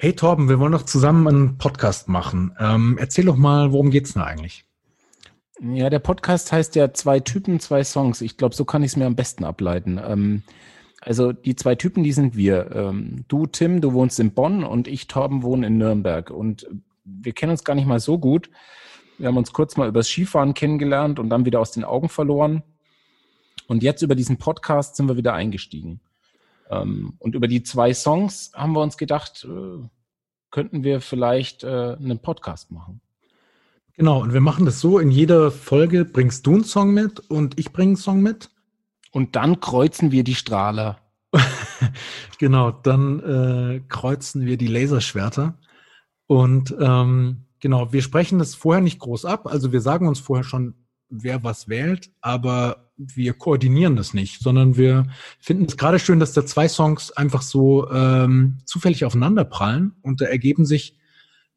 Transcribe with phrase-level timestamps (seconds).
[0.00, 2.54] Hey Torben, wir wollen doch zusammen einen Podcast machen.
[2.60, 4.64] Ähm, erzähl doch mal, worum geht's denn eigentlich?
[5.60, 8.20] Ja, der Podcast heißt ja zwei Typen, zwei Songs.
[8.20, 10.00] Ich glaube, so kann ich es mir am besten ableiten.
[10.00, 10.44] Ähm,
[11.00, 12.70] also die zwei Typen, die sind wir.
[12.76, 16.30] Ähm, du, Tim, du wohnst in Bonn und ich, Torben, wohne in Nürnberg.
[16.30, 16.68] Und
[17.04, 18.50] wir kennen uns gar nicht mal so gut.
[19.18, 22.62] Wir haben uns kurz mal übers Skifahren kennengelernt und dann wieder aus den Augen verloren.
[23.66, 25.98] Und jetzt über diesen Podcast sind wir wieder eingestiegen.
[26.70, 29.86] Ähm, und über die zwei Songs haben wir uns gedacht, äh,
[30.50, 33.00] könnten wir vielleicht äh, einen Podcast machen.
[33.94, 37.58] Genau, und wir machen das so, in jeder Folge bringst du einen Song mit und
[37.58, 38.50] ich bringe einen Song mit.
[39.10, 41.00] Und dann kreuzen wir die Strahler.
[42.38, 45.58] genau, dann äh, kreuzen wir die Laserschwerter.
[46.26, 49.46] Und ähm, genau, wir sprechen das vorher nicht groß ab.
[49.46, 50.74] Also wir sagen uns vorher schon,
[51.08, 55.06] wer was wählt, aber wir koordinieren das nicht, sondern wir
[55.38, 60.20] finden es gerade schön, dass da zwei Songs einfach so ähm, zufällig aufeinander prallen und
[60.20, 60.98] da ergeben sich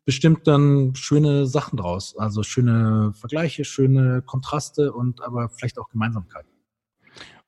[0.05, 2.15] bestimmt dann schöne Sachen draus.
[2.17, 6.51] Also schöne Vergleiche, schöne Kontraste und aber vielleicht auch Gemeinsamkeiten.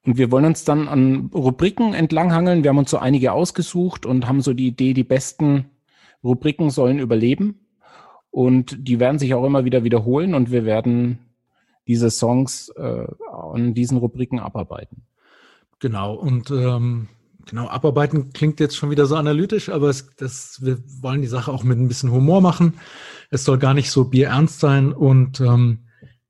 [0.06, 2.64] Und wir wollen uns dann an Rubriken entlanghangeln.
[2.64, 5.70] Wir haben uns so einige ausgesucht und haben so die Idee, die besten
[6.24, 7.60] Rubriken sollen überleben.
[8.30, 11.20] Und die werden sich auch immer wieder wiederholen und wir werden
[11.88, 15.04] diese Songs äh, an diesen Rubriken abarbeiten.
[15.80, 17.10] Genau, und ähm,
[17.46, 21.52] genau, abarbeiten klingt jetzt schon wieder so analytisch, aber es, das, wir wollen die Sache
[21.52, 22.76] auch mit ein bisschen Humor machen.
[23.30, 25.80] Es soll gar nicht so bierernst sein und ähm,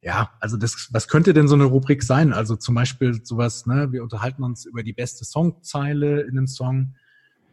[0.02, 2.34] ja, also das, was könnte denn so eine Rubrik sein?
[2.34, 6.96] Also zum Beispiel sowas, ne, wir unterhalten uns über die beste Songzeile in einem Song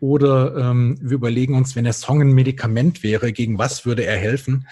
[0.01, 4.17] oder ähm, wir überlegen uns, wenn der Song ein Medikament wäre, gegen was würde er
[4.17, 4.67] helfen?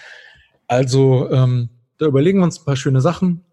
[0.67, 1.69] Also ähm,
[1.99, 3.43] da überlegen wir uns ein paar schöne Sachen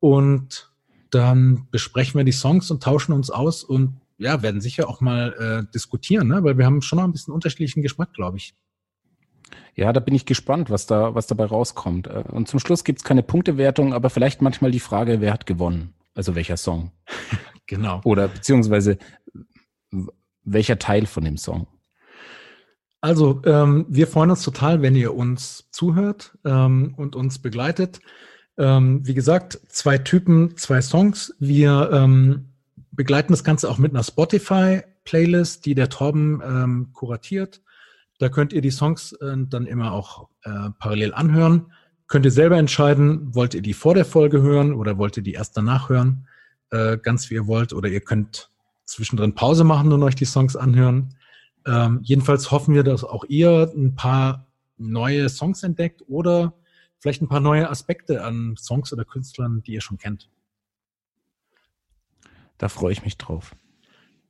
[0.00, 0.72] und
[1.10, 5.34] dann besprechen wir die Songs und tauschen uns aus und ja, werden sicher auch mal
[5.66, 6.42] äh, diskutieren, ne?
[6.42, 8.54] weil wir haben schon noch ein bisschen unterschiedlichen Geschmack, glaube ich.
[9.74, 12.06] Ja, da bin ich gespannt, was da, was dabei rauskommt.
[12.06, 15.92] Äh, und zum Schluss gibt's keine Punktewertung, aber vielleicht manchmal die Frage, wer hat gewonnen?
[16.14, 16.92] Also welcher Song?
[17.66, 18.00] genau.
[18.04, 18.96] Oder beziehungsweise
[20.44, 21.66] welcher Teil von dem Song?
[23.06, 28.00] Also, ähm, wir freuen uns total, wenn ihr uns zuhört ähm, und uns begleitet.
[28.58, 31.32] Ähm, wie gesagt, zwei Typen, zwei Songs.
[31.38, 32.46] Wir ähm,
[32.90, 37.62] begleiten das Ganze auch mit einer Spotify-Playlist, die der Torben ähm, kuratiert.
[38.18, 41.72] Da könnt ihr die Songs äh, dann immer auch äh, parallel anhören.
[42.08, 45.34] Könnt ihr selber entscheiden, wollt ihr die vor der Folge hören oder wollt ihr die
[45.34, 46.26] erst danach hören,
[46.72, 47.72] äh, ganz wie ihr wollt.
[47.72, 48.50] Oder ihr könnt
[48.84, 51.14] zwischendrin Pause machen und euch die Songs anhören.
[51.66, 54.46] Ähm, jedenfalls hoffen wir, dass auch ihr ein paar
[54.78, 56.54] neue Songs entdeckt oder
[56.98, 60.30] vielleicht ein paar neue Aspekte an Songs oder Künstlern, die ihr schon kennt.
[62.58, 63.54] Da freue ich mich drauf.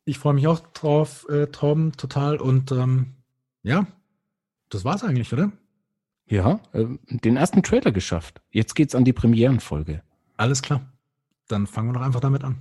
[0.05, 2.39] Ich freue mich auch drauf, äh, Torben, total.
[2.39, 3.15] Und ähm,
[3.63, 3.87] ja,
[4.69, 5.53] das war's eigentlich, oder?
[6.27, 8.41] Ja, äh, den ersten Trailer geschafft.
[8.51, 10.03] Jetzt geht's an die Premierenfolge.
[10.37, 10.93] Alles klar.
[11.49, 12.59] Dann fangen wir doch einfach damit an.